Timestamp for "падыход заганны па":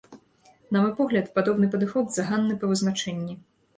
1.75-2.71